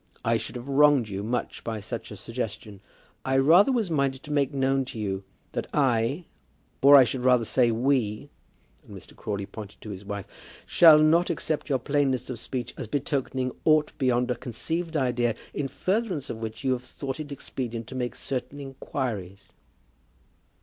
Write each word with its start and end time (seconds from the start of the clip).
I 0.25 0.35
should 0.37 0.55
have 0.55 0.67
wronged 0.67 1.09
you 1.09 1.21
much 1.21 1.63
by 1.63 1.79
such 1.79 2.09
a 2.09 2.15
suggestion. 2.15 2.81
I 3.23 3.37
rather 3.37 3.71
was 3.71 3.91
minded 3.91 4.23
to 4.23 4.31
make 4.31 4.51
known 4.51 4.83
to 4.85 4.97
you 4.97 5.23
that 5.51 5.67
I, 5.75 6.25
or, 6.81 6.95
I 6.95 7.03
should 7.03 7.23
rather 7.23 7.45
say, 7.45 7.69
we," 7.69 8.31
and 8.81 8.97
Mr. 8.97 9.15
Crawley 9.15 9.45
pointed 9.45 9.79
to 9.81 9.91
his 9.91 10.03
wife, 10.03 10.25
"shall 10.65 10.97
not 10.97 11.29
accept 11.29 11.69
your 11.69 11.77
plainness 11.77 12.31
of 12.31 12.39
speech 12.39 12.73
as 12.77 12.87
betokening 12.87 13.51
aught 13.63 13.91
beyond 13.99 14.31
a 14.31 14.35
conceived 14.35 14.97
idea 14.97 15.35
in 15.53 15.67
furtherance 15.67 16.31
of 16.31 16.41
which 16.41 16.63
you 16.63 16.71
have 16.71 16.83
thought 16.83 17.19
it 17.19 17.31
expedient 17.31 17.85
to 17.85 17.93
make 17.93 18.15
certain 18.15 18.59
inquiries." 18.59 19.49